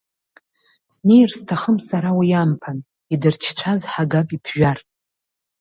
[0.93, 2.77] Снеир сҭахым сара уи амԥан,
[3.13, 4.79] идырчцәаз ҳагап иԥжәар.